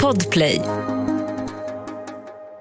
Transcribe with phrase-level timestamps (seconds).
[0.00, 0.60] Podplay.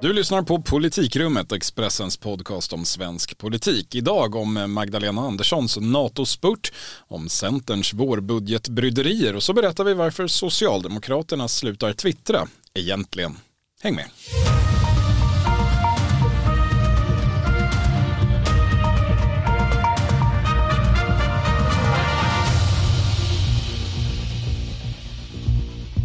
[0.01, 3.95] Du lyssnar på Politikrummet, Expressens podcast om svensk politik.
[3.95, 6.71] Idag om Magdalena Anderssons NATO-spurt,
[7.07, 13.37] om Centerns vårbudgetbryderier och så berättar vi varför Socialdemokraterna slutar twittra, egentligen.
[13.81, 14.05] Häng med!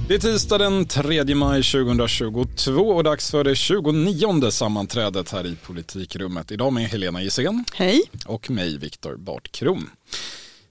[0.09, 5.57] Det är tisdag den 3 maj 2022 och dags för det 29 sammanträdet här i
[5.57, 6.53] politikrummet.
[6.53, 7.65] Idag med Helena Gissén.
[7.75, 8.03] Hej.
[8.27, 9.91] Och mig, Viktor Bartkron.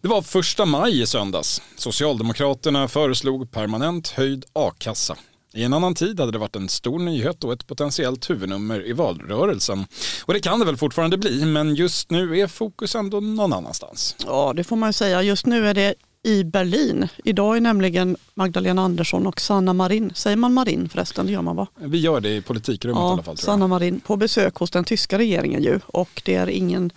[0.02, 1.62] Det var första maj i söndags.
[1.76, 5.18] Socialdemokraterna föreslog permanent höjd a-kassa.
[5.54, 8.94] I en annan tid hade det varit en stor nyhet och ett potentiellt huvudnummer i
[8.94, 9.86] valrörelsen.
[10.26, 14.16] Och det kan det väl fortfarande bli, men just nu är fokus ändå någon annanstans.
[14.26, 15.22] Ja, det får man säga.
[15.24, 17.08] Just nu är det i Berlin.
[17.24, 21.26] Idag är nämligen Magdalena Andersson och Sanna Marin, säger man Marin förresten?
[21.26, 21.68] Det gör man va?
[21.76, 23.38] Vi gör det i politikrummet ja, i alla fall.
[23.38, 26.92] Sanna Marin på besök hos den tyska regeringen ju och det är ingen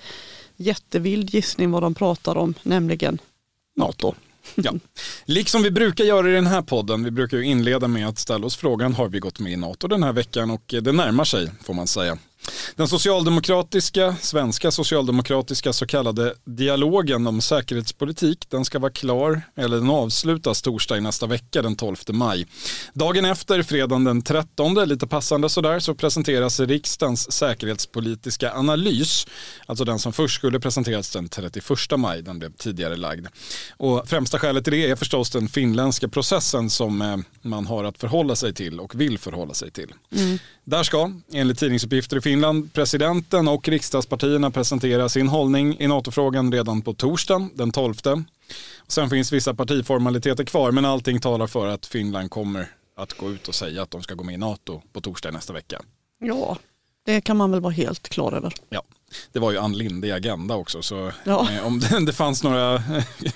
[0.56, 3.18] jättevild gissning vad de pratar om, nämligen
[3.76, 4.14] NATO.
[4.54, 4.72] Ja.
[5.24, 8.46] Liksom vi brukar göra i den här podden, vi brukar ju inleda med att ställa
[8.46, 11.50] oss frågan har vi gått med i NATO den här veckan och det närmar sig
[11.64, 12.18] får man säga.
[12.76, 19.90] Den socialdemokratiska, svenska socialdemokratiska så kallade dialogen om säkerhetspolitik den ska vara klar, eller den
[19.90, 22.46] avslutas torsdag i nästa vecka den 12 maj.
[22.92, 29.26] Dagen efter, fredagen den 13, lite passande sådär, så presenteras riksdagens säkerhetspolitiska analys.
[29.66, 31.64] Alltså den som först skulle presenteras den 31
[31.96, 33.26] maj, den blev tidigare lagd.
[33.76, 37.98] Och främsta skälet till det är förstås den finländska processen som eh, man har att
[37.98, 39.92] förhålla sig till och vill förhålla sig till.
[40.16, 40.38] Mm.
[40.64, 42.35] Där ska, enligt tidningsuppgifter i Finland,
[42.72, 47.94] presidenten och riksdagspartierna presentera sin hållning i NATO-frågan redan på torsdag den 12.
[48.88, 53.48] Sen finns vissa partiformaliteter kvar men allting talar för att Finland kommer att gå ut
[53.48, 55.82] och säga att de ska gå med i NATO på torsdag nästa vecka.
[56.18, 56.58] Ja,
[57.04, 58.52] det kan man väl vara helt klar över.
[58.68, 58.82] Ja,
[59.32, 60.82] det var ju Ann Linde i Agenda också.
[60.82, 61.48] Så ja.
[61.52, 62.82] eh, om det, det, fanns några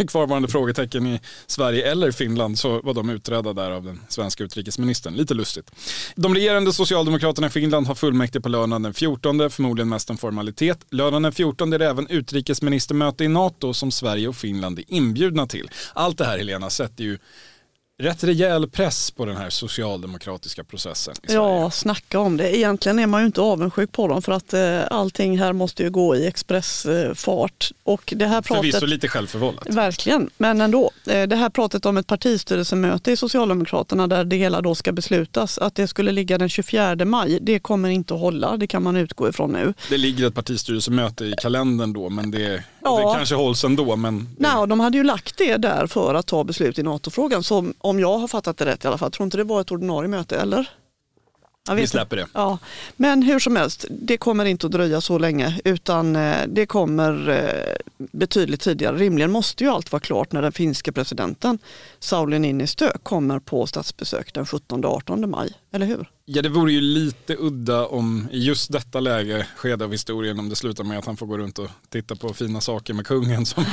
[0.09, 5.15] kvarvarande frågetecken i Sverige eller Finland så var de utredda där av den svenska utrikesministern.
[5.15, 5.71] Lite lustigt.
[6.17, 10.79] De regerande socialdemokraterna i Finland har fullmäktige på lördagen den 14, förmodligen mest en formalitet.
[10.91, 15.47] Lördagen den 14 är det även utrikesministermöte i NATO som Sverige och Finland är inbjudna
[15.47, 15.71] till.
[15.93, 17.19] Allt det här Helena sätter ju
[18.01, 21.41] rätt rejäl press på den här socialdemokratiska processen i Sverige.
[21.41, 22.57] Ja, snacka om det.
[22.57, 25.91] Egentligen är man ju inte avundsjuk på dem för att eh, allting här måste ju
[25.91, 27.71] gå i expressfart.
[27.83, 29.67] Och det här pratet, Förvisso lite självförvållat.
[29.75, 30.91] Verkligen, men ändå.
[31.07, 35.59] Eh, det här pratet om ett partistyrelsemöte i Socialdemokraterna där det hela då ska beslutas,
[35.59, 38.57] att det skulle ligga den 24 maj, det kommer inte att hålla.
[38.57, 39.75] Det kan man utgå ifrån nu.
[39.89, 42.97] Det ligger ett partistyrelsemöte i kalendern då, men det, ja.
[42.97, 43.97] det kanske hålls ändå.
[43.97, 44.29] Men.
[44.39, 47.43] Nej, de hade ju lagt det där för att ta beslut i NATO-frågan.
[47.43, 49.07] Så om jag har fattat det rätt i alla fall.
[49.07, 50.69] Jag tror inte det var ett ordinarie möte, eller?
[51.77, 52.27] Vi släpper det.
[52.35, 52.59] Ja.
[52.97, 57.29] Men hur som helst, det kommer inte att dröja så länge utan eh, det kommer
[57.29, 58.97] eh, betydligt tidigare.
[58.97, 61.59] Rimligen måste ju allt vara klart när den finska presidenten
[61.99, 66.11] Sauli Niinistö kommer på statsbesök den 17-18 maj, eller hur?
[66.33, 70.49] Ja, det vore ju lite udda om i just detta läge, skede av historien, om
[70.49, 73.47] det slutar med att han får gå runt och titta på fina saker med kungen
[73.47, 73.65] som,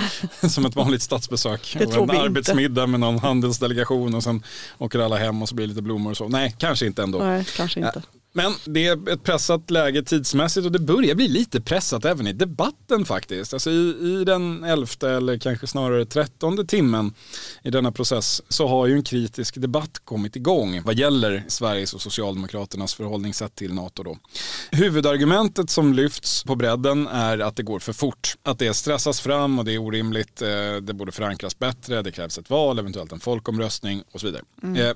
[0.49, 1.75] som ett vanligt statsbesök.
[1.79, 4.43] Det och en arbetsmiddag med någon handelsdelegation och sen
[4.77, 6.27] åker alla hem och så blir det lite blommor och så.
[6.27, 7.19] Nej, kanske inte ändå.
[7.19, 7.86] Nej, kanske inte.
[8.37, 12.33] Men det är ett pressat läge tidsmässigt och det börjar bli lite pressat även i
[12.33, 13.53] debatten faktiskt.
[13.53, 17.13] Alltså i, i den elfte eller kanske snarare trettonde timmen
[17.63, 22.01] i denna process så har ju en kritisk debatt kommit igång vad gäller Sveriges och
[22.01, 24.03] Socialdemokraternas förhållningssätt till NATO.
[24.03, 24.17] Då.
[24.71, 28.35] Huvudargumentet som lyfts på bredden är att det går för fort.
[28.43, 30.47] Att det stressas fram och det är orimligt, eh,
[30.81, 34.43] det borde förankras bättre, det krävs ett val, eventuellt en folkomröstning och så vidare.
[34.63, 34.75] Mm.
[34.75, 34.95] Eh,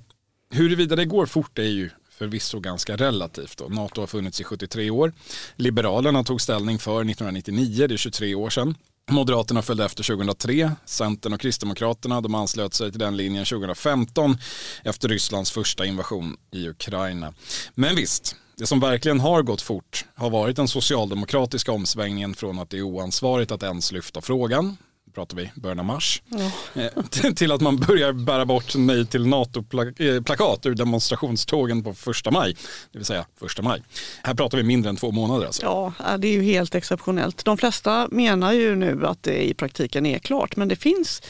[0.54, 1.90] huruvida det går fort är ju
[2.22, 3.58] förvisso ganska relativt.
[3.58, 3.68] Då.
[3.68, 5.14] NATO har funnits i 73 år.
[5.56, 8.76] Liberalerna tog ställning för 1999, det är 23 år sedan.
[9.12, 14.38] Moderaterna följde efter 2003, Centern och Kristdemokraterna de anslöt sig till den linjen 2015
[14.84, 17.34] efter Rysslands första invasion i Ukraina.
[17.76, 22.70] Men visst, det som verkligen har gått fort har varit den socialdemokratiska omsvängningen från att
[22.70, 24.78] det är oansvarigt att ens lyfta frågan
[25.14, 26.52] pratar vi början av mars, ja.
[26.82, 32.56] Eh, till att man börjar bära bort nej till NATO-plakat ur demonstrationstågen på första maj,
[32.92, 33.84] det vill säga första maj.
[34.24, 35.46] Här pratar vi mindre än två månader.
[35.46, 35.62] Alltså.
[35.64, 37.46] Ja, det är ju helt exceptionellt.
[37.46, 41.22] De flesta menar ju nu att det i praktiken är klart, men det finns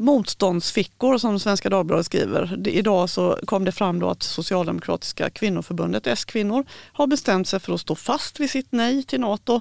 [0.00, 2.68] motståndsfickor som Svenska Dagbladet skriver.
[2.68, 7.80] Idag så kom det fram då att Socialdemokratiska kvinnoförbundet, S-kvinnor, har bestämt sig för att
[7.80, 9.60] stå fast vid sitt nej till NATO.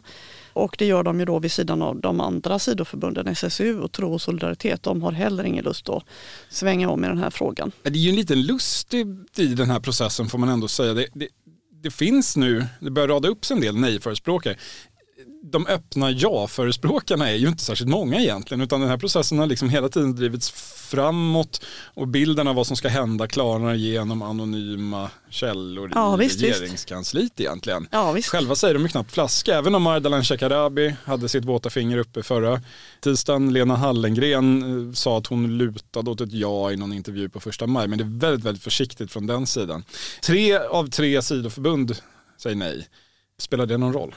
[0.54, 4.14] Och det gör de ju då vid sidan av de andra sidoförbunden, SSU och Tro
[4.14, 4.84] och Solidaritet.
[4.84, 6.04] De har heller ingen lust att
[6.50, 7.72] svänga om i den här frågan.
[7.84, 8.94] Det är ju en liten lust
[9.38, 10.94] i den här processen får man ändå säga.
[10.94, 11.28] Det, det,
[11.84, 14.56] det finns nu, det börjar rada upp sig en del nej-förespråkare
[15.42, 19.70] de öppna ja-förespråkarna är ju inte särskilt många egentligen utan den här processen har liksom
[19.70, 20.52] hela tiden drivits
[20.90, 26.42] framåt och bilden av vad som ska hända klarnar genom anonyma källor ja, i visst,
[26.42, 27.40] regeringskansliet visst.
[27.40, 27.88] egentligen.
[27.92, 28.30] Ja, visst.
[28.30, 32.24] Själva säger de ju knappt flaska, även om Ardalan Shekarabi hade sitt våta finger uppe
[32.24, 32.62] förra
[33.02, 33.54] tisdagen.
[33.54, 37.68] Lena Hallengren eh, sa att hon lutade åt ett ja i någon intervju på första
[37.68, 39.84] maj, men det är väldigt, väldigt försiktigt från den sidan.
[40.24, 41.96] Tre av tre sidoförbund
[42.38, 42.88] säger nej.
[43.42, 44.16] Spelar det någon roll?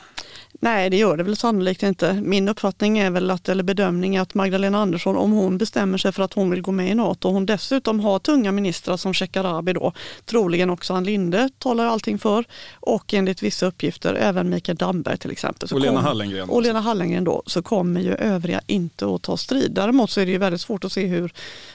[0.61, 2.13] Nej, det gör det väl sannolikt inte.
[2.13, 6.13] Min uppfattning är väl att, eller bedömning är att Magdalena Andersson, om hon bestämmer sig
[6.13, 9.15] för att hon vill gå med i NATO och hon dessutom har tunga ministrar som
[9.15, 9.93] Shekarabi då,
[10.25, 15.31] troligen också Ann Linde talar allting för och enligt vissa uppgifter även Mikael Damberg till
[15.31, 15.69] exempel.
[15.69, 16.51] Så och Lena Hallengren.
[16.51, 19.73] Och Lena Hallengren då, så kommer ju övriga inte att ta strid.
[19.73, 21.33] Däremot så är det ju väldigt svårt att se hur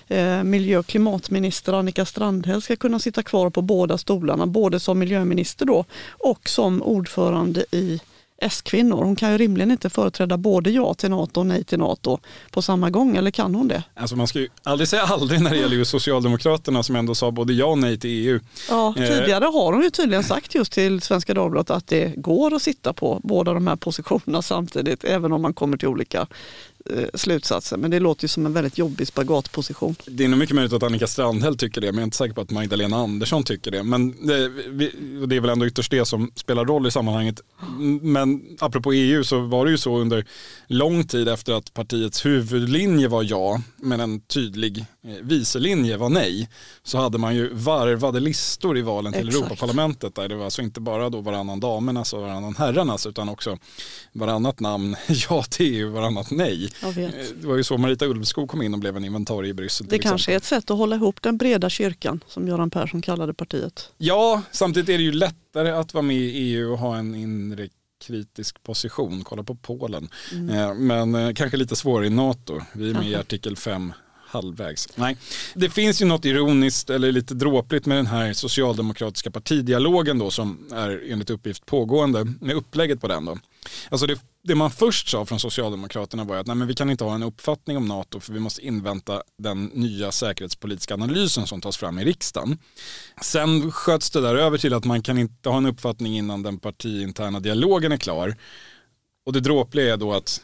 [0.07, 4.99] eh, miljö och klimatminister Annika Strandhäll ska kunna sitta kvar på båda stolarna, både som
[4.99, 5.85] miljöminister då
[6.19, 7.36] och som ordförande
[7.71, 7.99] i
[8.41, 9.03] S-kvinnor.
[9.03, 12.19] Hon kan ju rimligen inte företräda både ja till NATO och nej till NATO
[12.51, 13.83] på samma gång, eller kan hon det?
[13.95, 17.31] Alltså man ska ju aldrig säga aldrig när det gäller just Socialdemokraterna som ändå sa
[17.31, 18.39] både ja och nej till EU.
[18.69, 22.55] Ja, eh, tidigare har hon ju tydligen sagt just till Svenska Dagbladet att det går
[22.55, 26.27] att sitta på båda de här positionerna samtidigt, även om man kommer till olika
[26.89, 27.77] Eh, slutsatser.
[27.77, 29.95] Men det låter ju som en väldigt jobbig spagatposition.
[30.05, 32.33] Det är nog mycket möjligt att Annika Strandhäll tycker det, men jag är inte säker
[32.33, 33.83] på att Magdalena Andersson tycker det.
[33.83, 34.47] Men det,
[35.27, 37.41] det är väl ändå ytterst det som spelar roll i sammanhanget.
[38.01, 40.25] Men apropå EU så var det ju så under
[40.67, 46.49] lång tid efter att partiets huvudlinje var ja, men en tydlig eh, vicelinje var nej,
[46.83, 49.45] så hade man ju varvade listor i valen till Exakt.
[49.45, 53.57] Europaparlamentet där det var alltså inte bara då varannan damernas och varannan herrarnas utan också
[54.13, 54.95] varannat namn
[55.29, 56.69] ja till EU, varannat nej.
[56.83, 56.93] Eh,
[57.41, 59.87] det var ju så Marita Ulvskog kom in och blev en inventarie i Bryssel.
[59.89, 63.33] Det kanske är ett sätt att hålla ihop den breda kyrkan som Göran Persson kallade
[63.33, 63.89] partiet.
[63.97, 67.69] Ja, samtidigt är det ju lättare att vara med i EU och ha en inre
[68.01, 69.23] kritisk position.
[69.23, 70.09] Kolla på Polen.
[70.31, 70.49] Mm.
[70.49, 72.61] Eh, men eh, kanske lite svårare i NATO.
[72.73, 73.93] Vi är med i artikel 5
[74.27, 74.89] halvvägs.
[74.95, 75.17] Nej.
[75.55, 80.69] Det finns ju något ironiskt eller lite dråpligt med den här socialdemokratiska partidialogen då som
[80.73, 83.37] är enligt uppgift pågående med upplägget på den då.
[83.89, 87.03] Alltså det, det man först sa från Socialdemokraterna var att nej men vi kan inte
[87.03, 91.77] ha en uppfattning om NATO för vi måste invänta den nya säkerhetspolitiska analysen som tas
[91.77, 92.57] fram i riksdagen.
[93.21, 96.59] Sen sköts det där över till att man kan inte ha en uppfattning innan den
[96.59, 98.35] partiinterna dialogen är klar.
[99.25, 100.41] Och det dråpliga är då att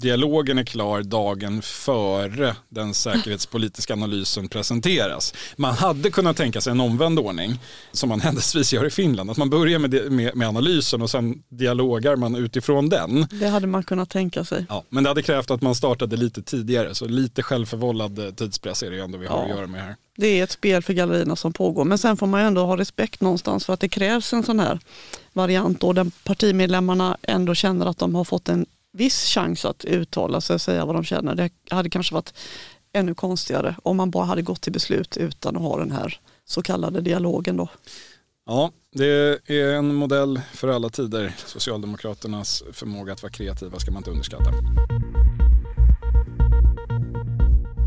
[0.00, 5.34] dialogen är klar dagen före den säkerhetspolitiska analysen presenteras.
[5.56, 7.58] Man hade kunnat tänka sig en omvänd ordning
[7.92, 9.30] som man händelsevis gör i Finland.
[9.30, 13.26] Att man börjar med, med, med, analysen och sen dialogar man utifrån den.
[13.30, 14.66] Det hade man kunnat tänka sig.
[14.68, 18.90] Ja, men det hade krävt att man startade lite tidigare så lite självförvållad tidspress är
[18.90, 19.44] det ju ändå vi har ja.
[19.44, 19.96] att göra med här.
[20.16, 22.76] Det är ett spel för gallerierna som pågår men sen får man ju ändå ha
[22.76, 24.80] respekt någonstans för att det krävs en sån här
[25.32, 30.40] variant och där partimedlemmarna ändå känner att de har fått en viss chans att uttala
[30.40, 31.34] sig och säga vad de känner.
[31.34, 32.34] Det hade kanske varit
[32.92, 36.62] ännu konstigare om man bara hade gått till beslut utan att ha den här så
[36.62, 37.68] kallade dialogen då.
[38.46, 41.34] Ja, det är en modell för alla tider.
[41.46, 44.50] Socialdemokraternas förmåga att vara kreativa ska man inte underskatta.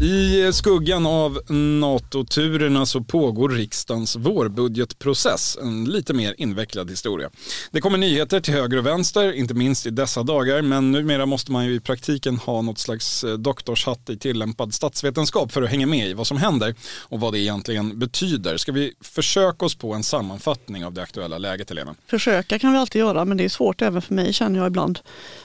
[0.03, 1.39] I skuggan av
[1.79, 7.29] NATO-turerna så pågår riksdagens vårbudgetprocess, en lite mer invecklad historia.
[7.72, 11.51] Det kommer nyheter till höger och vänster, inte minst i dessa dagar, men numera måste
[11.51, 15.88] man ju i praktiken ha något slags eh, doktorshatt i tillämpad statsvetenskap för att hänga
[15.88, 18.57] med i vad som händer och vad det egentligen betyder.
[18.57, 21.95] Ska vi försöka oss på en sammanfattning av det aktuella läget, Helena?
[22.07, 25.00] Försöka kan vi alltid göra, men det är svårt även för mig känner jag ibland.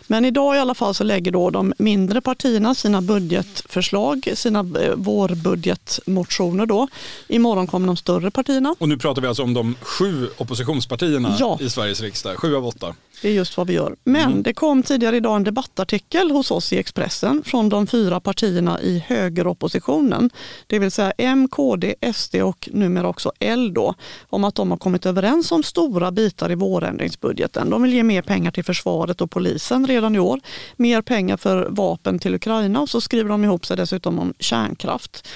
[0.07, 4.95] Men idag i alla fall så lägger då de mindre partierna sina budgetförslag, sina eh,
[4.95, 6.89] vårbudgetmotioner då.
[7.29, 8.75] Imorgon kommer de större partierna.
[8.79, 11.59] Och nu pratar vi alltså om de sju oppositionspartierna ja.
[11.61, 12.95] i Sveriges riksdag, sju av åtta.
[13.23, 13.97] Det är just vad vi gör.
[14.05, 14.43] Men mm.
[14.43, 19.05] det kom tidigare idag en debattartikel hos oss i Expressen från de fyra partierna i
[19.07, 20.31] högeroppositionen.
[20.67, 23.95] Det vill säga M, KD, SD och numera också L då,
[24.29, 27.71] om att de har kommit överens om stora bitar i vårändringsbudgeten.
[27.71, 30.41] De vill ge mer pengar till försvaret och polisen redan i år,
[30.77, 35.29] mer pengar för vapen till Ukraina och så skriver de ihop sig dessutom om kärnkraft.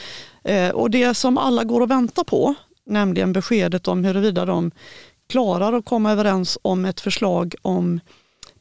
[0.45, 2.55] Eh, och det som alla går och väntar på,
[2.87, 4.71] nämligen beskedet om huruvida de
[5.33, 8.01] klarar att komma överens om ett förslag om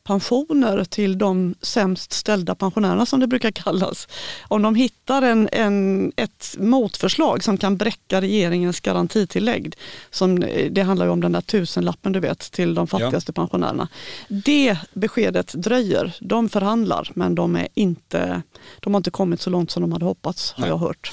[0.04, 4.08] pensioner till de sämst ställda pensionärerna som det brukar kallas.
[4.48, 9.74] Om de hittar en, en, ett motförslag som kan bräcka regeringens garantitillägg,
[10.12, 10.40] som,
[10.72, 13.42] det handlar ju om den där tusenlappen du vet till de fattigaste ja.
[13.42, 13.88] pensionärerna.
[14.28, 16.16] Det beskedet dröjer.
[16.20, 18.42] De förhandlar men de, är inte,
[18.80, 21.12] de har inte kommit så långt som de hade hoppats har jag hört.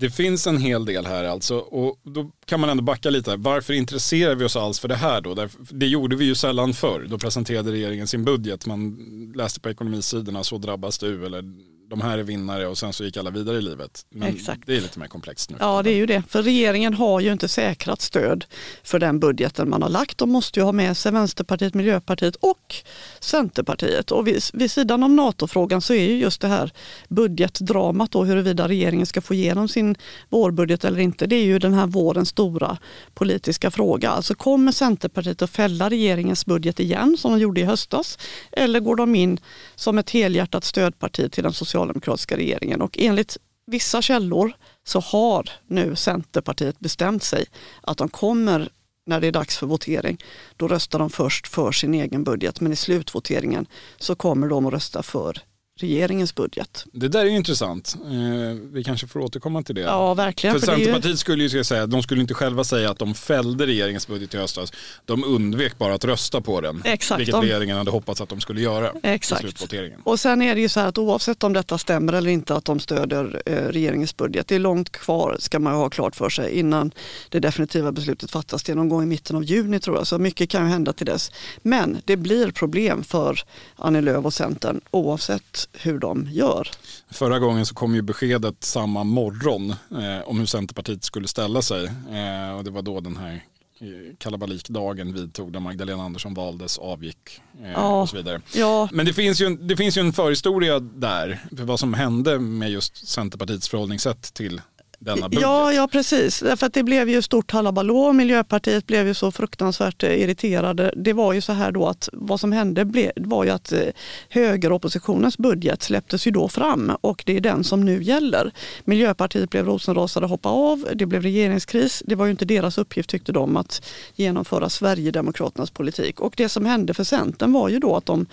[0.00, 3.36] Det finns en hel del här alltså och då kan man ändå backa lite.
[3.36, 5.48] Varför intresserar vi oss alls för det här då?
[5.70, 7.06] Det gjorde vi ju sällan förr.
[7.10, 8.66] Då presenterade regeringen sin budget.
[8.66, 8.96] Man
[9.36, 11.44] läste på ekonomisidorna så drabbas du eller
[11.90, 14.06] de här är vinnare och sen så gick alla vidare i livet.
[14.10, 14.62] Men Exakt.
[14.66, 15.56] det är lite mer komplext nu.
[15.60, 18.44] Ja det är ju det, för regeringen har ju inte säkrat stöd
[18.82, 20.18] för den budgeten man har lagt.
[20.18, 22.74] De måste ju ha med sig Vänsterpartiet, Miljöpartiet och
[23.20, 24.10] Centerpartiet.
[24.10, 26.72] Och vid, vid sidan om NATO-frågan så är ju just det här
[27.08, 29.96] budgetdramat då huruvida regeringen ska få igenom sin
[30.28, 31.26] vårbudget eller inte.
[31.26, 32.78] Det är ju den här vårens stora
[33.14, 34.10] politiska fråga.
[34.10, 38.18] Alltså kommer Centerpartiet att fälla regeringens budget igen som de gjorde i höstas?
[38.52, 39.40] Eller går de in
[39.74, 42.82] som ett helhjärtat stödparti till den sociala socialdemokratiska regeringen.
[42.82, 44.52] Och enligt vissa källor
[44.84, 47.46] så har nu Centerpartiet bestämt sig
[47.82, 48.68] att de kommer
[49.06, 50.18] när det är dags för votering,
[50.56, 52.60] då röstar de först för sin egen budget.
[52.60, 53.66] Men i slutvoteringen
[53.98, 55.38] så kommer de att rösta för
[55.82, 56.84] regeringens budget.
[56.92, 57.96] Det där är ju intressant.
[58.04, 59.80] Eh, vi kanske får återkomma till det.
[59.80, 60.60] Ja, verkligen.
[60.60, 61.16] För, för Centerpartiet ju...
[61.16, 64.72] skulle ju säga, de skulle inte själva säga att de fällde regeringens budget i höstas.
[65.04, 66.82] De undvek bara att rösta på den.
[66.84, 67.20] Exakt.
[67.20, 67.42] Vilket de...
[67.42, 69.40] regeringen hade hoppats att de skulle göra Exakt.
[69.40, 70.00] i slutvoteringen.
[70.04, 72.64] Och sen är det ju så här att oavsett om detta stämmer eller inte att
[72.64, 76.58] de stöder eh, regeringens budget, det är långt kvar ska man ha klart för sig
[76.58, 76.92] innan
[77.28, 78.62] det definitiva beslutet fattas.
[78.62, 80.92] Det är någon gång i mitten av juni tror jag, så mycket kan ju hända
[80.92, 81.32] till dess.
[81.62, 83.40] Men det blir problem för
[83.76, 86.68] Annie Lööf och Centern oavsett hur de gör.
[87.10, 91.84] Förra gången så kom ju beskedet samma morgon eh, om hur Centerpartiet skulle ställa sig.
[91.86, 93.44] Eh, och det var då den här
[93.80, 98.40] eh, kalabalikdagen vidtog där Magdalena Andersson valdes, avgick eh, ja, och så vidare.
[98.54, 98.88] Ja.
[98.92, 102.38] Men det finns, ju en, det finns ju en förhistoria där för vad som hände
[102.38, 104.60] med just Centerpartiets förhållningssätt till
[105.00, 105.42] denna budget.
[105.42, 106.40] Ja, ja precis.
[106.40, 108.12] Därför att det blev ju stort halabalå.
[108.12, 110.94] Miljöpartiet blev ju så fruktansvärt eh, irriterade.
[110.96, 113.80] Det var ju så här då att vad som hände var ju att eh,
[114.28, 118.52] högeroppositionens budget släpptes ju då fram och det är den som nu gäller.
[118.84, 120.88] Miljöpartiet blev rosenrasade och hoppade av.
[120.94, 122.02] Det blev regeringskris.
[122.06, 123.82] Det var ju inte deras uppgift tyckte de att
[124.16, 126.20] genomföra Sverigedemokraternas politik.
[126.20, 128.26] Och det som hände för Centern var ju då att de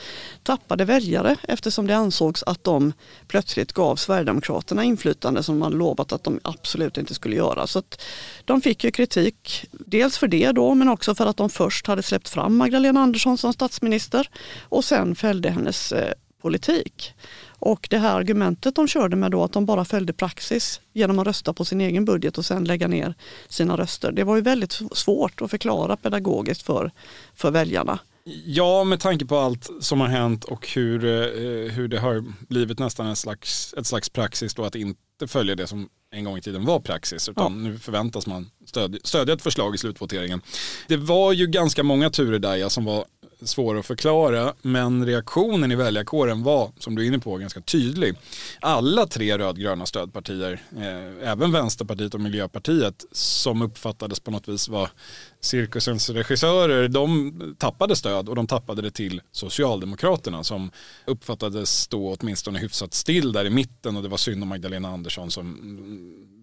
[0.44, 2.94] tappade väljare eftersom det ansågs att de
[3.28, 7.68] plötsligt gav Sverigedemokraterna inflytande som man lovat att de absolut inte skulle göra.
[7.68, 7.84] Så
[8.46, 12.04] de fick ju kritik, dels för det då, men också för att de först hade
[12.04, 14.30] släppt fram Magdalena Andersson som statsminister
[14.62, 17.14] och sen följde hennes eh, politik.
[17.60, 21.28] Och det här argumentet de körde med då att de bara följde praxis genom att
[21.28, 23.14] rösta på sin egen budget och sen lägga ner
[23.48, 24.12] sina röster.
[24.12, 26.92] Det var ju väldigt svårt att förklara pedagogiskt för,
[27.36, 28.00] för väljarna.
[28.46, 32.80] Ja, med tanke på allt som har hänt och hur, eh, hur det har blivit
[32.80, 36.42] nästan en slags, ett slags praxis då att inte följa det som en gång i
[36.42, 37.70] tiden var praxis utan ja.
[37.70, 40.42] nu förväntas man stödja, stödja ett förslag i slutvoteringen.
[40.88, 43.06] Det var ju ganska många turer där ja, som var
[43.44, 48.16] svåra att förklara men reaktionen i väljarkåren var som du är inne på ganska tydlig.
[48.62, 54.90] Alla tre rödgröna stödpartier, eh, även Vänsterpartiet och Miljöpartiet som uppfattades på något vis vara
[55.42, 60.72] cirkusens regissörer, de tappade stöd och de tappade det till Socialdemokraterna som
[61.06, 65.32] uppfattades stå åtminstone hyfsat still där i mitten och det var synd om Magdalena Andersson
[65.32, 65.58] som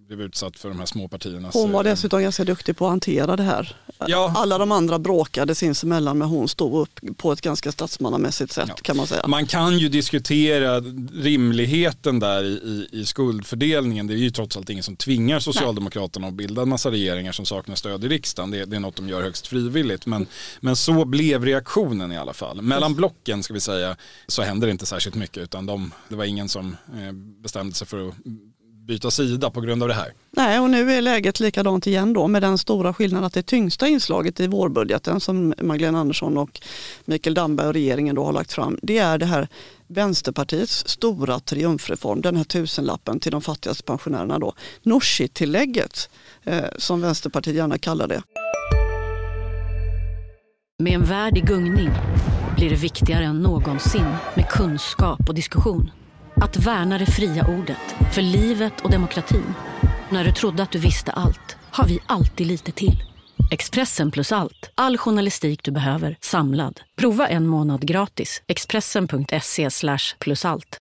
[0.07, 1.55] blev utsatt för de här små partiernas...
[1.55, 3.77] Hon var eh, dessutom ganska duktig på att hantera det här.
[4.07, 4.33] Ja.
[4.37, 8.75] Alla de andra bråkade sinsemellan men hon stod upp på ett ganska statsmannamässigt sätt ja.
[8.83, 9.27] kan man säga.
[9.27, 10.81] Man kan ju diskutera
[11.13, 14.07] rimligheten där i, i, i, skuldfördelningen.
[14.07, 16.29] Det är ju trots allt ingen som tvingar Socialdemokraterna Nej.
[16.29, 18.51] att bilda en massa regeringar som saknar stöd i riksdagen.
[18.51, 20.07] Det, det, är något de gör högst frivilligt.
[20.07, 20.27] Men,
[20.61, 22.63] men så blev reaktionen i alla fall.
[22.63, 23.97] Mellan blocken ska vi säga
[24.27, 27.87] så hände det inte särskilt mycket utan de, det var ingen som eh, bestämde sig
[27.87, 28.15] för att
[28.87, 30.13] byta sida på grund av det här.
[30.31, 33.89] Nej, och nu är läget likadant igen då med den stora skillnaden att det tyngsta
[33.89, 36.61] inslaget i vårbudgeten som Magdalena Andersson och
[37.05, 39.49] Mikael Damberg och regeringen då har lagt fram, det är det här
[39.87, 44.55] Vänsterpartiets stora triumfreform, den här tusenlappen till de fattigaste pensionärerna då.
[44.83, 46.11] Nooshi-tillägget
[46.45, 48.23] eh, som Vänsterpartiet gärna kallar det.
[50.83, 51.91] Med en värld i gungning
[52.57, 55.91] blir det viktigare än någonsin med kunskap och diskussion.
[56.37, 59.55] Att värna det fria ordet, för livet och demokratin.
[60.09, 63.03] När du trodde att du visste allt, har vi alltid lite till.
[63.51, 64.71] Expressen plus allt.
[64.75, 66.81] All journalistik du behöver, samlad.
[66.97, 68.43] Prova en månad gratis.
[68.47, 69.69] Expressen.se
[70.19, 70.79] plus allt.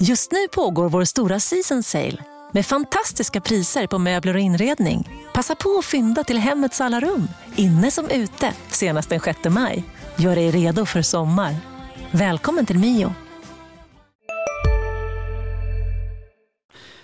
[0.00, 5.08] Just nu pågår vår stora season sale med fantastiska priser på möbler och inredning.
[5.34, 9.84] Passa på att fynda till hemmets alla rum, inne som ute, senast den 6 maj.
[10.16, 11.56] Gör dig redo för sommar.
[12.10, 13.14] Välkommen till Mio.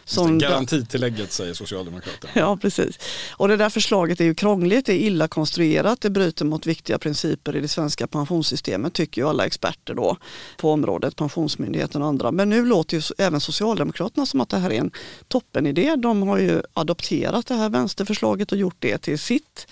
[0.05, 2.33] Som Garantitillägget säger Socialdemokraterna.
[2.35, 2.99] Ja, precis.
[3.31, 6.99] Och det där förslaget är ju krångligt, det är illa konstruerat, det bryter mot viktiga
[6.99, 10.17] principer i det svenska pensionssystemet tycker ju alla experter då
[10.57, 12.31] på området, Pensionsmyndigheten och andra.
[12.33, 14.91] Men nu låter ju även Socialdemokraterna som att det här är en
[15.29, 15.97] toppenidé.
[15.97, 19.67] De har ju adopterat det här vänsterförslaget och gjort det till sitt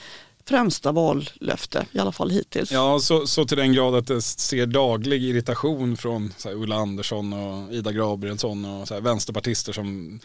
[0.45, 2.73] främsta vallöfte, i alla fall hittills.
[2.73, 6.77] Ja, så, så till den grad att det ser daglig irritation från så här, Ulla
[6.77, 10.21] Andersson och Ida Gabrielsson och så här, vänsterpartister som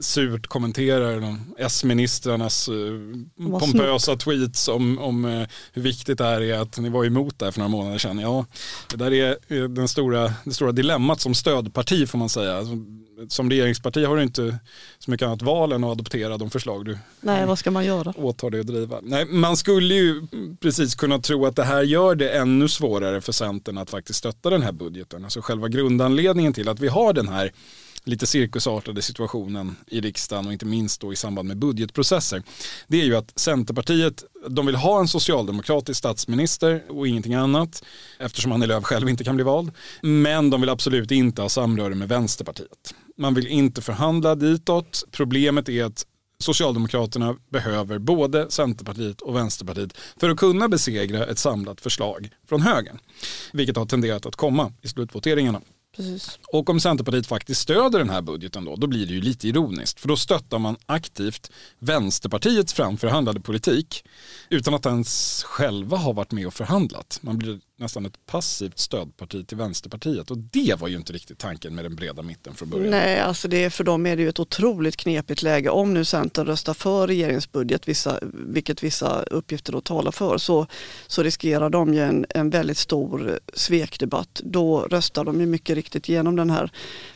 [0.00, 6.78] surt kommenterar S-ministrarnas eh, pompösa tweets om, om eh, hur viktigt det här är att
[6.78, 8.18] ni var emot det här för några månader sedan.
[8.18, 8.46] Ja,
[8.90, 12.56] det där är den stora, det stora dilemmat som stödparti får man säga.
[12.56, 12.76] Alltså,
[13.28, 14.58] som regeringsparti har du inte
[14.98, 18.12] så mycket annat val än att adoptera de förslag du Nej, vad ska man göra?
[18.16, 18.98] åtar dig att driva.
[19.02, 20.26] Nej, man man skulle ju
[20.60, 24.50] precis kunna tro att det här gör det ännu svårare för Centern att faktiskt stötta
[24.50, 25.24] den här budgeten.
[25.24, 27.52] Alltså själva grundanledningen till att vi har den här
[28.04, 32.42] lite cirkusartade situationen i riksdagen och inte minst då i samband med budgetprocesser.
[32.88, 37.84] Det är ju att Centerpartiet, de vill ha en socialdemokratisk statsminister och ingenting annat
[38.18, 39.70] eftersom Annie Lööf själv inte kan bli vald.
[40.02, 42.94] Men de vill absolut inte ha samröre med Vänsterpartiet.
[43.18, 45.04] Man vill inte förhandla ditåt.
[45.10, 46.06] Problemet är att
[46.38, 52.98] Socialdemokraterna behöver både Centerpartiet och Vänsterpartiet för att kunna besegra ett samlat förslag från högern.
[53.52, 55.60] Vilket har tenderat att komma i slutvoteringarna.
[55.96, 56.38] Precis.
[56.52, 60.00] Och om Centerpartiet faktiskt stöder den här budgeten då, då blir det ju lite ironiskt.
[60.00, 64.04] För då stöttar man aktivt Vänsterpartiets framförhandlade politik
[64.50, 67.18] utan att ens själva har varit med och förhandlat.
[67.22, 71.74] Man blir nästan ett passivt stödparti till Vänsterpartiet och det var ju inte riktigt tanken
[71.74, 72.90] med den breda mitten från början.
[72.90, 75.70] Nej, alltså det, för dem är det ju ett otroligt knepigt läge.
[75.70, 80.66] Om nu Centern röstar för regeringsbudget, vissa, vilket vissa uppgifter då talar för, så,
[81.06, 84.40] så riskerar de ju en, en väldigt stor svekdebatt.
[84.44, 86.70] Då röstar de ju mycket riktigt igenom den här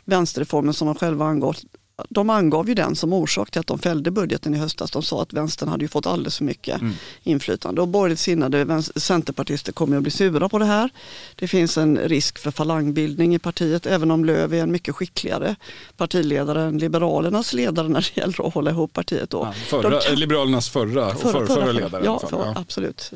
[0.04, 1.64] vänsterreformen som de själva angått
[2.08, 4.90] de angav ju den som orsak till att de fällde budgeten i höstas.
[4.90, 6.94] De sa att vänstern hade ju fått alldeles för mycket mm.
[7.22, 10.90] inflytande och borgerligt sinnade centerpartister kommer att bli sura på det här.
[11.34, 15.56] Det finns en risk för falangbildning i partiet även om Löv är en mycket skickligare
[15.96, 19.30] partiledare än Liberalernas ledare när det gäller att hålla ihop partiet.
[19.30, 19.38] Då.
[19.38, 22.02] Ja, förra, kan, Liberalernas förra förra, förra, förra ledare.
[22.04, 23.12] Ja, för, ja, absolut.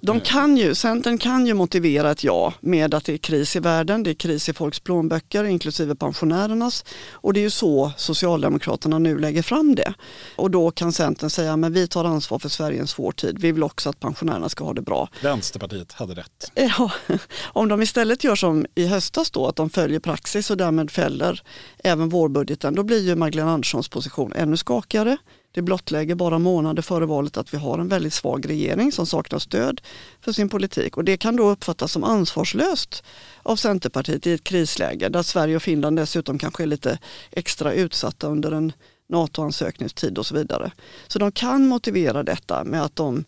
[0.00, 3.60] De kan ju, Centern kan ju motivera ett ja med att det är kris i
[3.60, 8.98] världen, det är kris i folks plånböcker inklusive pensionärernas och det är ju så Socialdemokraterna
[8.98, 9.94] nu lägger fram det.
[10.36, 13.38] Och då kan Centern säga men vi tar ansvar för Sverige i en svår tid.
[13.38, 15.08] Vi vill också att pensionärerna ska ha det bra.
[15.22, 16.52] Vänsterpartiet hade rätt.
[16.54, 16.90] Ja,
[17.42, 21.42] om de istället gör som i höstas då, att de följer praxis och därmed fäller
[21.84, 25.16] även vårbudgeten, då blir ju Magdalena Anderssons position ännu skakigare.
[25.54, 29.38] Det blottlägger bara månader före valet att vi har en väldigt svag regering som saknar
[29.38, 29.80] stöd
[30.20, 33.04] för sin politik och det kan då uppfattas som ansvarslöst
[33.42, 36.98] av Centerpartiet i ett krisläge där Sverige och Finland dessutom kanske är lite
[37.30, 38.72] extra utsatta under en
[39.08, 40.72] NATO-ansökningstid och så vidare.
[41.08, 43.24] Så de kan motivera detta med att de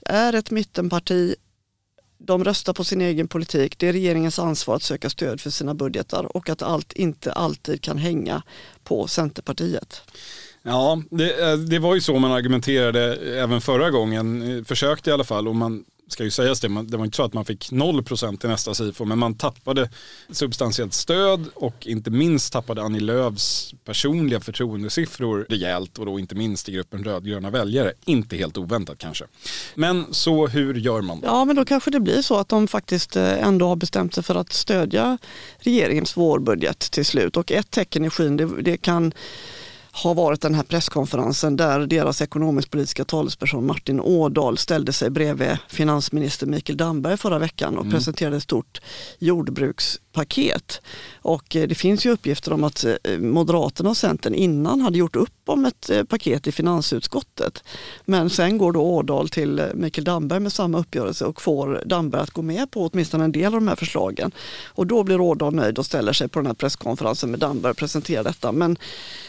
[0.00, 1.34] är ett mittenparti,
[2.18, 5.74] de röstar på sin egen politik, det är regeringens ansvar att söka stöd för sina
[5.74, 8.42] budgetar och att allt inte alltid kan hänga
[8.84, 10.02] på Centerpartiet.
[10.66, 15.12] Ja, det, eh, det, var ju så man argumenterade även förra gången, eh, försökte i
[15.12, 15.48] alla fall.
[15.48, 18.48] Och man ska ju sägas det, det var inte så att man fick 0% i
[18.48, 19.90] nästa SIFO, men man tappade
[20.30, 26.68] substantiellt stöd och inte minst tappade Annie Lööfs personliga förtroendesiffror rejält och då inte minst
[26.68, 27.92] i gruppen rödgröna väljare.
[28.04, 29.24] Inte helt oväntat kanske.
[29.74, 31.26] Men så hur gör man då?
[31.26, 34.22] Ja, men då kanske det blir så att de faktiskt eh, ändå har bestämt sig
[34.22, 35.18] för att stödja
[35.58, 39.12] regeringens vårbudget till slut och ett tecken i skyn det, det kan
[39.96, 46.46] har varit den här presskonferensen där deras ekonomisk-politiska talesperson Martin Ådahl ställde sig bredvid finansminister
[46.46, 47.92] Mikael Damberg förra veckan och mm.
[47.92, 48.80] presenterade ett stort
[50.16, 50.82] paket
[51.22, 55.16] Och eh, det finns ju uppgifter om att eh, Moderaterna och Centern innan hade gjort
[55.16, 57.64] upp om ett eh, paket i finansutskottet.
[58.04, 62.30] Men sen går då Ådahl till Mikael Damberg med samma uppgörelse och får Damberg att
[62.30, 64.32] gå med på åtminstone en del av de här förslagen.
[64.64, 67.76] Och då blir Ådahl nöjd och ställer sig på den här presskonferensen med Damberg och
[67.76, 68.52] presenterar detta.
[68.52, 68.78] Men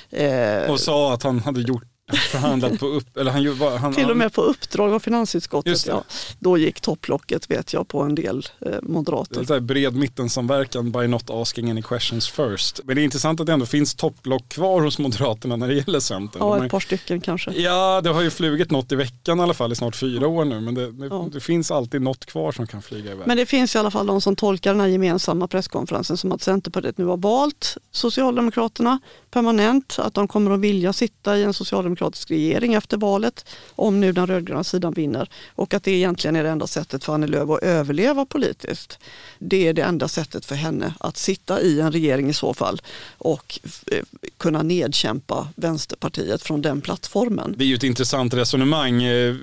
[0.10, 1.84] Eh, och sa att han hade gjort
[2.16, 5.86] förhandlat på upp, eller han, han, Till och med på uppdrag av finansutskottet.
[5.86, 6.04] Ja.
[6.40, 9.44] Då gick topplocket vet jag på en del eh, moderater.
[9.48, 12.80] Det är bred mittensamverkan by not asking any questions first.
[12.84, 16.00] Men det är intressant att det ändå finns topplock kvar hos Moderaterna när det gäller
[16.00, 16.42] Centern.
[16.42, 17.52] Ja, ett par stycken kanske.
[17.52, 20.46] Ja, det har ju flugit något i veckan i alla fall i snart fyra år
[20.46, 20.60] nu.
[20.60, 21.30] Men det, det, ja.
[21.34, 23.28] det finns alltid något kvar som kan flyga iväg.
[23.28, 26.42] Men det finns i alla fall de som tolkar den här gemensamma presskonferensen som att
[26.42, 29.00] Centerpartiet nu har valt Socialdemokraterna
[29.32, 30.00] permanent.
[30.00, 34.12] Att de kommer att vilja sitta i en socialdemokratisk socialdemokratisk regering efter valet om nu
[34.12, 37.50] den rödgröna sidan vinner och att det egentligen är det enda sättet för Annie Lööf
[37.50, 39.00] att överleva politiskt.
[39.40, 42.82] Det är det enda sättet för henne att sitta i en regering i så fall
[43.18, 43.60] och
[43.92, 44.04] eh,
[44.38, 47.56] kunna nedkämpa Vänsterpartiet från den plattformen.
[47.58, 49.36] Det är ju ett intressant resonemang, eh,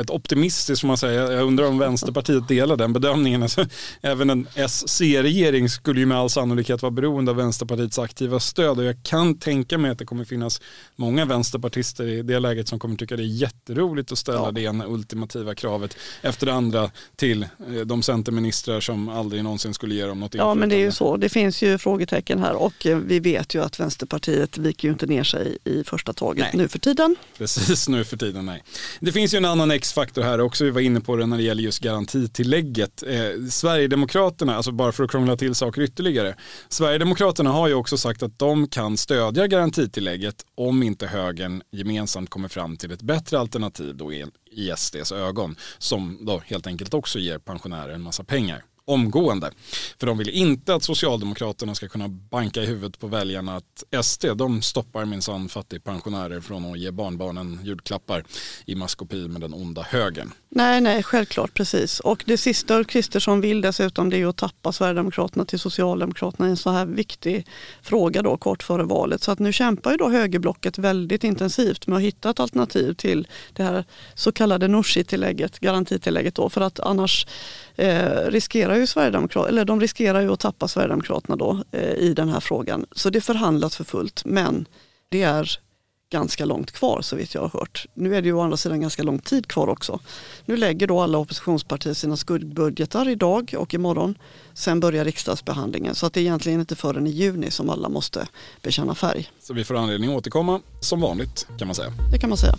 [0.00, 1.32] ett optimistiskt får man säga.
[1.32, 3.42] Jag undrar om Vänsterpartiet delar den bedömningen.
[3.42, 3.66] Alltså,
[4.02, 8.84] även en SC-regering skulle ju med all sannolikhet vara beroende av Vänsterpartiets aktiva stöd och
[8.84, 10.60] jag kan tänka mig att det kommer finnas
[10.96, 11.63] många vänsterpartister
[12.00, 14.50] i det läget som kommer tycka det är jätteroligt att ställa ja.
[14.50, 19.94] det ena ultimativa kravet efter det andra till eh, de centerministrar som aldrig någonsin skulle
[19.94, 22.86] ge dem något Ja men det är ju så, det finns ju frågetecken här och
[22.86, 26.62] eh, vi vet ju att Vänsterpartiet viker ju inte ner sig i första taget nej.
[26.62, 27.16] nu för tiden.
[27.38, 28.62] Precis nu för tiden, nej.
[29.00, 31.42] Det finns ju en annan X-faktor här också, vi var inne på det när det
[31.42, 33.02] gäller just garantitillägget.
[33.02, 36.34] Eh, Sverigedemokraterna, alltså bara för att krångla till saker ytterligare,
[36.68, 42.48] Sverigedemokraterna har ju också sagt att de kan stödja garantitillägget om inte högern gemensamt kommer
[42.48, 47.38] fram till ett bättre alternativ då i SDs ögon som då helt enkelt också ger
[47.38, 49.50] pensionärer en massa pengar omgående.
[49.98, 54.26] För de vill inte att Socialdemokraterna ska kunna banka i huvudet på väljarna att SD
[54.36, 58.24] de stoppar minsann fattigpensionärer från att ge barnbarnen julklappar
[58.66, 60.32] i maskopi med den onda högern.
[60.48, 62.00] Nej, nej, självklart precis.
[62.00, 66.50] Och det sista Ulf Kristersson vill dessutom det är att tappa Sverigedemokraterna till Socialdemokraterna i
[66.50, 67.46] en så här viktig
[67.82, 69.22] fråga då kort före valet.
[69.22, 73.26] Så att nu kämpar ju då högerblocket väldigt intensivt med att hitta ett alternativ till
[73.52, 77.26] det här så kallade Nooshi-tillägget, garantitillägget då, för att annars
[77.76, 82.28] eh, riskerar ju Sverigedemokraterna, eller de riskerar ju att tappa Sverigedemokraterna då eh, i den
[82.28, 82.86] här frågan.
[82.92, 84.66] Så det förhandlas för fullt, men
[85.08, 85.58] det är
[86.10, 87.86] ganska långt kvar så vitt jag har hört.
[87.94, 90.00] Nu är det ju å andra sidan ganska lång tid kvar också.
[90.44, 94.18] Nu lägger då alla oppositionspartier sina skuggbudgetar idag och imorgon.
[94.54, 98.28] Sen börjar riksdagsbehandlingen så att det är egentligen inte förrän i juni som alla måste
[98.62, 99.30] bekänna färg.
[99.40, 101.92] Så vi får anledning att återkomma som vanligt kan man säga.
[102.12, 102.54] Det kan man säga.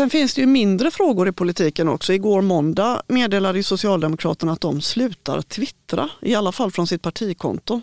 [0.00, 2.12] Sen finns det ju mindre frågor i politiken också.
[2.12, 7.80] Igår måndag meddelade Socialdemokraterna att de slutar twittra, i alla fall från sitt partikonto.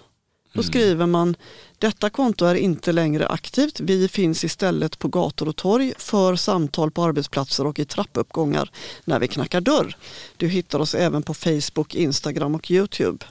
[0.53, 0.63] Då mm.
[0.63, 1.35] skriver man,
[1.77, 3.79] detta konto är inte längre aktivt.
[3.79, 8.71] Vi finns istället på gator och torg för samtal på arbetsplatser och i trappuppgångar
[9.05, 9.97] när vi knackar dörr.
[10.37, 13.25] Du hittar oss även på Facebook, Instagram och Youtube.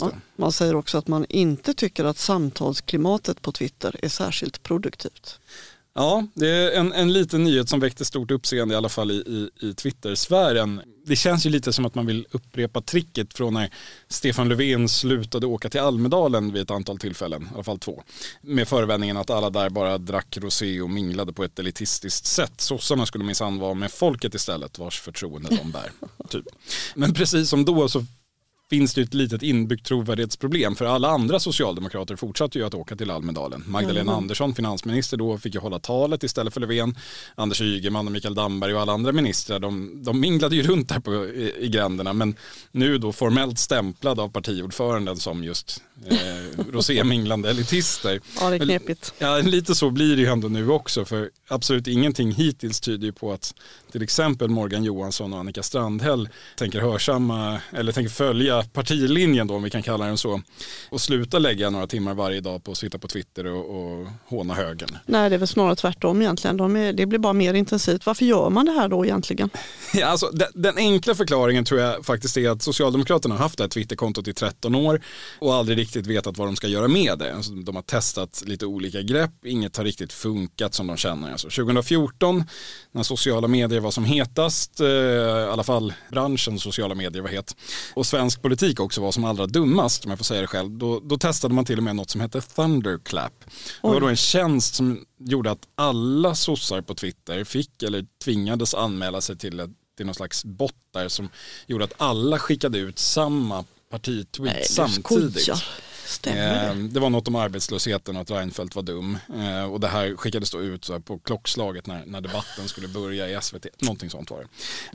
[0.00, 5.38] Man, man, säger också att man inte tycker att samtalsklimatet på Twitter är särskilt produktivt.
[5.94, 9.14] Ja, det är en, en liten nyhet som väckte stort uppseende i alla fall i,
[9.14, 10.80] i, i Twitter-sfären.
[11.06, 13.74] Det känns ju lite som att man vill upprepa tricket från när
[14.08, 18.02] Stefan Löfven slutade åka till Almedalen vid ett antal tillfällen, i alla fall två.
[18.40, 22.60] Med förevändningen att alla där bara drack rosé och minglade på ett elitistiskt sätt.
[22.60, 25.92] Sossarna skulle minsann vara med folket istället, vars förtroende de bär.
[26.28, 26.44] typ.
[26.94, 28.04] Men precis som då så
[28.72, 33.10] finns det ett litet inbyggt trovärdighetsproblem för alla andra socialdemokrater fortsatte ju att åka till
[33.10, 33.64] Almedalen.
[33.66, 34.14] Magdalena mm.
[34.14, 36.96] Andersson, finansminister då, fick ju hålla talet istället för Löfven.
[37.34, 41.00] Anders Ygeman och Mikael Damberg och alla andra ministrar, de, de minglade ju runt där
[41.00, 42.34] på, i, i gränderna men
[42.70, 48.20] nu då formellt stämplad av partiordföranden som just eh, roséminglande elitister.
[48.40, 49.14] Ja, det är knepigt.
[49.18, 53.12] Ja, lite så blir det ju ändå nu också för absolut ingenting hittills tyder ju
[53.12, 53.54] på att
[53.92, 59.62] till exempel Morgan Johansson och Annika Strandhäll tänker hörsamma eller tänker följa partilinjen då om
[59.62, 60.42] vi kan kalla den så
[60.90, 64.54] och sluta lägga några timmar varje dag på att sitta på Twitter och, och håna
[64.54, 64.98] högern.
[65.06, 66.56] Nej det är väl snarare tvärtom egentligen.
[66.56, 68.06] De är, det blir bara mer intensivt.
[68.06, 69.50] Varför gör man det här då egentligen?
[69.94, 73.64] Ja, alltså, den, den enkla förklaringen tror jag faktiskt är att Socialdemokraterna har haft det
[73.64, 75.02] här Twitterkontot i 13 år
[75.38, 77.34] och aldrig riktigt vetat vad de ska göra med det.
[77.34, 81.32] Alltså, de har testat lite olika grepp, inget har riktigt funkat som de känner.
[81.32, 82.44] Alltså, 2014
[82.92, 87.56] när sociala medier var som hetast, eh, i alla fall branschen sociala medier var het,
[87.94, 91.00] och svensk politik också var som allra dummast, om jag får säga det själv, då,
[91.00, 93.44] då testade man till och med något som hette Thunderclap.
[93.82, 98.74] Det var då en tjänst som gjorde att alla sossar på Twitter fick eller tvingades
[98.74, 101.28] anmäla sig till, ett, till någon slags bot där som
[101.66, 105.48] gjorde att alla skickade ut samma partitweet samtidigt.
[106.12, 109.18] Stämmer eh, det var något om arbetslösheten och att Reinfeldt var dum.
[109.36, 113.28] Eh, och det här skickades då ut så på klockslaget när, när debatten skulle börja
[113.28, 113.66] i SVT.
[113.82, 114.46] Någonting sånt var det.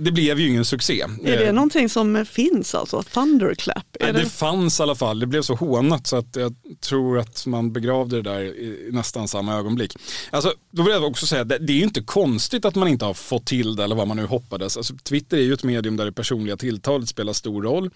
[0.04, 1.02] Det blev ju ingen succé.
[1.02, 3.04] Är det eh, någonting som finns alltså?
[3.04, 3.86] Thunderclap?
[4.00, 4.20] Nej, det...
[4.20, 5.20] det fanns i alla fall.
[5.20, 9.28] Det blev så hånat så att jag tror att man begravde det där i nästan
[9.28, 9.96] samma ögonblick.
[10.30, 13.06] Alltså, då vill jag också säga att det är ju inte konstigt att man inte
[13.06, 14.78] har fått till det eller vad man nu hoppades.
[14.78, 17.90] Alltså, Twitter är ju ett medium där det personliga tilltalet spelar stor roll.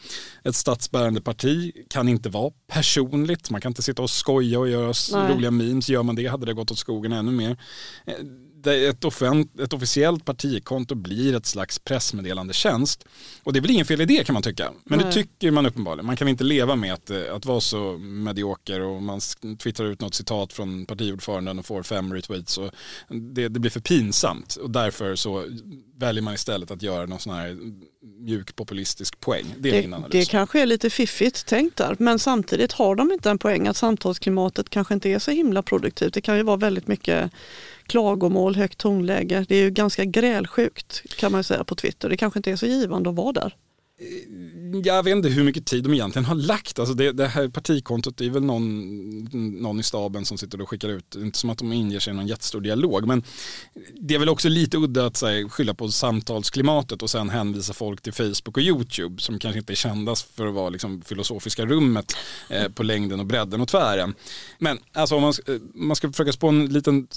[0.44, 3.50] Ett statsbärande parti kan inte vara person personligt.
[3.50, 5.34] Man kan inte sitta och skoja och göra Nej.
[5.36, 5.90] roliga memes.
[5.90, 7.58] Gör man det hade det gått åt skogen ännu mer.
[8.68, 13.06] Ett, offent, ett officiellt partikonto blir ett slags pressmeddelande tjänst.
[13.44, 14.72] Och det är väl ingen fel idé kan man tycka.
[14.84, 15.08] Men Nej.
[15.08, 16.06] det tycker man uppenbarligen.
[16.06, 19.20] Man kan inte leva med att, eh, att vara så medioker och man
[19.60, 22.58] twittrar ut något citat från partiordföranden och får fem retweets.
[22.58, 22.72] Och
[23.10, 25.46] det, det blir för pinsamt och därför så
[25.98, 27.58] väljer man istället att göra någon sån här
[28.20, 29.46] mjuk populistisk poäng.
[29.58, 30.12] Det är det, min analys.
[30.12, 33.78] Det kanske är lite fiffigt tänkt där men samtidigt har de inte en poäng att
[33.78, 36.14] samtalsklimatet kanske inte är så himla produktivt.
[36.14, 37.32] Det kan ju vara väldigt mycket
[37.92, 39.46] klagomål, högt tonläge.
[39.48, 42.10] Det är ju ganska grälsjukt kan man säga på Twitter.
[42.10, 43.56] Det kanske inte är så givande att vara där.
[44.00, 46.80] Eh, jag vet inte hur mycket tid de egentligen har lagt.
[46.80, 50.70] Alltså det, det här partikontot det är väl någon, någon i staben som sitter och
[50.70, 51.16] skickar ut.
[51.16, 53.08] Inte som att de inger sig i någon jättestor dialog.
[53.08, 53.24] Men
[53.94, 58.02] det är väl också lite udda att här, skylla på samtalsklimatet och sen hänvisa folk
[58.02, 62.14] till Facebook och YouTube som kanske inte är kända för att vara liksom, filosofiska rummet
[62.50, 64.14] eh, på längden och bredden och tvären.
[64.60, 67.08] Men alltså om man, eh, man ska försöka spå en liten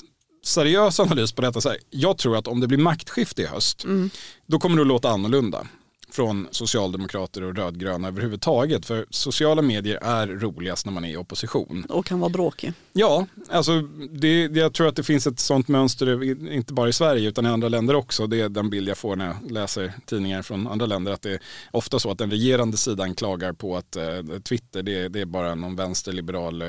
[0.47, 1.61] seriös analys på detta.
[1.61, 4.11] Så här, jag tror att om det blir maktskifte i höst, mm.
[4.47, 5.67] då kommer det att låta annorlunda
[6.15, 8.87] från socialdemokrater och rödgröna överhuvudtaget.
[8.87, 11.87] För sociala medier är roligast när man är i opposition.
[11.89, 12.73] Och kan vara bråkig.
[12.93, 17.29] Ja, alltså det, jag tror att det finns ett sånt mönster, inte bara i Sverige
[17.29, 18.27] utan i andra länder också.
[18.27, 21.13] Det är den bild jag får när jag läser tidningar från andra länder.
[21.13, 24.05] Att det är ofta så att den regerande sidan klagar på att eh,
[24.45, 26.69] Twitter det, det, är bara någon vänsterliberal eh,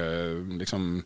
[0.60, 1.03] liksom,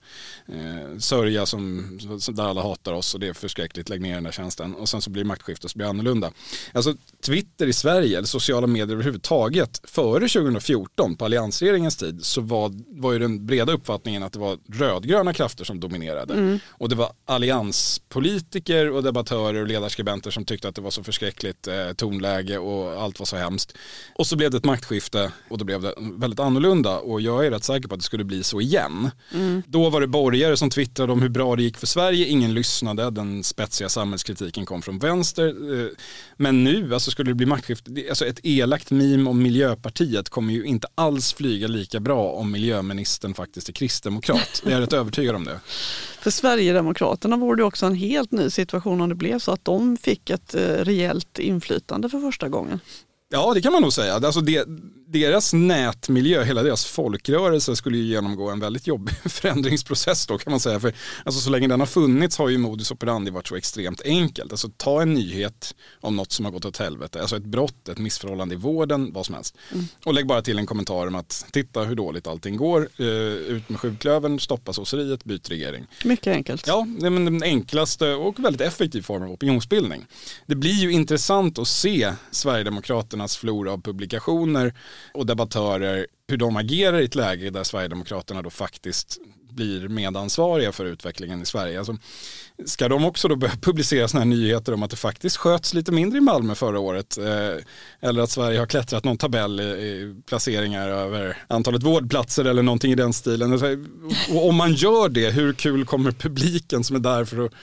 [0.47, 4.23] eh, sörja som, som, där alla hatar oss och det är förskräckligt, lägg ner den
[4.23, 4.75] där tjänsten.
[4.75, 6.31] Och sen så blir det maktskifte så blir det annorlunda.
[6.73, 9.81] Alltså Twitter i Sverige, sociala medier överhuvudtaget.
[9.83, 14.57] Före 2014, på alliansregeringens tid, så var, var ju den breda uppfattningen att det var
[14.73, 16.33] rödgröna krafter som dominerade.
[16.33, 16.59] Mm.
[16.67, 21.67] Och det var allianspolitiker och debattörer och ledarskribenter som tyckte att det var så förskräckligt
[21.67, 23.77] eh, tonläge och allt var så hemskt.
[24.15, 27.51] Och så blev det ett maktskifte och då blev det väldigt annorlunda och jag är
[27.51, 29.11] rätt säker på att det skulle bli så igen.
[29.33, 29.63] Mm.
[29.67, 33.09] Då var det borgare som twittrade om hur bra det gick för Sverige, ingen lyssnade,
[33.09, 35.47] den spetsiga samhällskritiken kom från vänster.
[35.47, 35.89] Eh,
[36.37, 40.63] men nu alltså skulle det bli maktskifte, alltså ett elakt meme om Miljöpartiet kommer ju
[40.63, 44.61] inte alls flyga lika bra om miljöministern faktiskt är kristdemokrat.
[44.65, 45.59] Jag är rätt övertygad om det.
[46.19, 49.97] För Sverigedemokraterna vore det också en helt ny situation om det blev så att de
[49.97, 52.79] fick ett eh, rejält inflytande för första gången.
[53.31, 54.13] Ja, det kan man nog säga.
[54.13, 54.65] Alltså det,
[55.07, 60.59] deras nätmiljö, hela deras folkrörelse skulle ju genomgå en väldigt jobbig förändringsprocess då kan man
[60.59, 60.79] säga.
[60.79, 60.93] För
[61.25, 64.51] alltså, så länge den har funnits har ju modus operandi varit så extremt enkelt.
[64.51, 67.97] Alltså ta en nyhet om något som har gått åt helvete, alltså ett brott, ett
[67.97, 69.57] missförhållande i vården, vad som helst.
[69.71, 69.85] Mm.
[70.05, 73.69] Och lägg bara till en kommentar om att titta hur dåligt allting går, uh, ut
[73.69, 75.85] med sjuklövern, stoppa sosseriet, byt regering.
[76.03, 76.67] Mycket enkelt.
[76.67, 80.05] Ja, det är den enklaste och väldigt effektiv form av opinionsbildning.
[80.45, 82.13] Det blir ju intressant att se
[83.27, 84.73] Sverigedemokraternas flora av publikationer
[85.13, 89.17] och debattörer hur de agerar i ett läge där Sverigedemokraterna då faktiskt
[89.51, 91.79] blir medansvariga för utvecklingen i Sverige.
[91.79, 91.97] Alltså,
[92.65, 95.91] ska de också då börja publicera sådana här nyheter om att det faktiskt sköts lite
[95.91, 97.17] mindre i Malmö förra året?
[97.17, 97.63] Eh,
[98.01, 102.91] eller att Sverige har klättrat någon tabell i, i, placeringar över antalet vårdplatser eller någonting
[102.91, 103.53] i den stilen.
[104.33, 107.53] Och om man gör det, hur kul kommer publiken som är där för att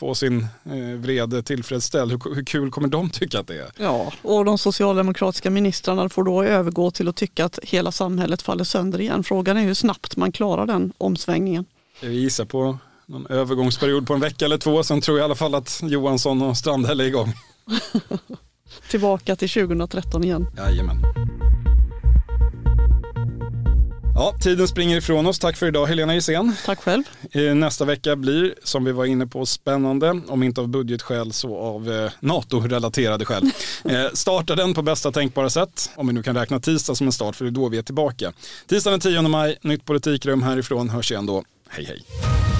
[0.00, 2.12] få sin eh, vrede tillfredsställd.
[2.12, 3.70] Hur, hur kul kommer de tycka att det är?
[3.76, 8.64] Ja, och de socialdemokratiska ministrarna får då övergå till att tycka att hela samhället faller
[8.64, 9.24] sönder igen.
[9.24, 11.64] Frågan är hur snabbt man klarar den omsvängningen.
[12.00, 14.82] Jag gissar på någon övergångsperiod på en vecka eller två.
[14.82, 17.32] Sen tror jag i alla fall att Johansson och Strandhäll är igång.
[18.90, 20.46] Tillbaka till 2013 igen.
[20.56, 20.96] Jajamän.
[24.20, 25.38] Ja, tiden springer ifrån oss.
[25.38, 26.56] Tack för idag Helena Gissén.
[26.66, 27.02] Tack själv.
[27.54, 30.20] Nästa vecka blir, som vi var inne på, spännande.
[30.28, 33.42] Om inte av budgetskäl så av eh, NATO-relaterade skäl.
[33.84, 35.90] eh, starta den på bästa tänkbara sätt.
[35.96, 37.82] Om vi nu kan räkna tisdag som en start, för det är då vi är
[37.82, 38.32] tillbaka.
[38.66, 40.90] Tisdag den 10 maj, nytt politikrum härifrån.
[40.90, 41.44] Hörs igen då.
[41.68, 42.59] Hej hej.